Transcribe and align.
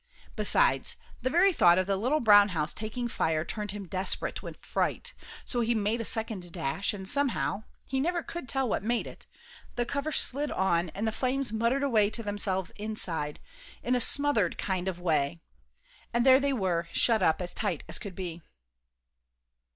Besides, 0.35 0.95
the 1.21 1.29
very 1.29 1.53
thought 1.53 1.77
of 1.77 1.85
the 1.85 1.95
little 1.95 2.21
brown 2.21 2.49
house 2.49 2.73
taking 2.73 3.07
fire 3.07 3.45
turned 3.45 3.69
him 3.69 3.87
desperate 3.87 4.41
with 4.41 4.57
fright; 4.65 5.13
so 5.45 5.61
he 5.61 5.75
made 5.75 6.01
a 6.01 6.05
second 6.05 6.51
dash, 6.51 6.91
and 6.91 7.07
somehow, 7.07 7.65
he 7.85 7.99
never 7.99 8.23
could 8.23 8.49
tell 8.49 8.67
what 8.67 8.81
made 8.81 9.05
it, 9.05 9.27
the 9.75 9.85
cover 9.85 10.11
slid 10.11 10.49
on, 10.49 10.89
and 10.95 11.07
the 11.07 11.11
flames 11.11 11.53
muttered 11.53 11.83
away 11.83 12.09
to 12.09 12.23
themselves 12.23 12.71
inside, 12.77 13.39
in 13.83 13.93
a 13.93 14.01
smothered 14.01 14.57
kind 14.57 14.87
of 14.87 14.99
way, 14.99 15.39
and 16.15 16.25
there 16.25 16.39
they 16.39 16.51
were, 16.51 16.89
shut 16.91 17.21
up 17.21 17.39
as 17.39 17.53
tight 17.53 17.83
as 17.87 17.99
could 17.99 18.15
be. 18.15 18.41